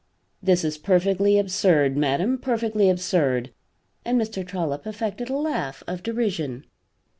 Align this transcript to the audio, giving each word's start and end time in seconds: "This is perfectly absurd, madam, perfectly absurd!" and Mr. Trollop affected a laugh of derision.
"This 0.41 0.63
is 0.63 0.79
perfectly 0.79 1.37
absurd, 1.37 1.95
madam, 1.95 2.39
perfectly 2.39 2.89
absurd!" 2.89 3.51
and 4.03 4.19
Mr. 4.19 4.43
Trollop 4.43 4.87
affected 4.87 5.29
a 5.29 5.37
laugh 5.37 5.83
of 5.85 6.01
derision. 6.01 6.65